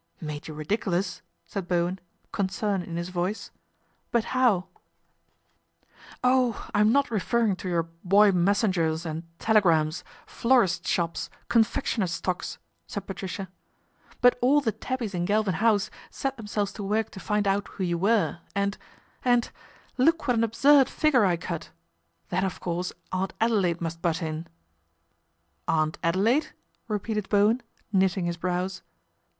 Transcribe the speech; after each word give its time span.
"Made 0.29 0.47
you 0.47 0.55
ridiculous," 0.55 1.21
said 1.45 1.67
Bowen, 1.67 1.99
concern 2.31 2.81
in 2.81 2.95
his 2.97 3.09
voice." 3.09 3.51
But 4.11 4.23
how?" 4.33 4.65
102 6.21 6.23
PATRICIA 6.23 6.23
BRENT, 6.23 6.57
SPINSTER" 6.57 6.71
Oh, 6.71 6.71
I 6.73 6.79
am 6.81 6.91
not 6.91 7.11
referring 7.11 7.55
to 7.57 7.69
your 7.69 7.83
boy 8.03 8.31
messengers 8.31 9.05
and 9.05 9.21
telegrams, 9.37 10.03
florists' 10.25 10.89
shops, 10.89 11.29
confectioners' 11.49 12.13
stocks," 12.13 12.57
said 12.87 13.05
Patricia," 13.05 13.47
but 14.21 14.39
all 14.41 14.59
the 14.59 14.71
tabbies 14.71 15.13
in 15.13 15.25
Galvin 15.25 15.53
House 15.53 15.91
set 16.09 16.35
themselves 16.35 16.73
to 16.73 16.83
work 16.83 17.11
to 17.11 17.19
find 17.19 17.47
out 17.47 17.67
who 17.67 17.83
you 17.83 17.99
were 17.99 18.39
and 18.55 18.79
and 19.23 19.51
look 19.99 20.27
what 20.27 20.35
an 20.35 20.43
absurd 20.43 20.89
figure 20.89 21.25
I 21.25 21.37
cut! 21.37 21.69
Then 22.29 22.43
of 22.43 22.59
course 22.59 22.91
Aunt 23.11 23.33
Adelaide 23.39 23.81
must 23.81 24.01
butt 24.01 24.23
in."" 24.23 24.47
Aunt 25.67 25.99
Adelaide!" 26.01 26.53
repeated 26.87 27.29
Bowen, 27.29 27.61
knitting 27.93 28.25
his 28.25 28.37
brows. 28.37 28.81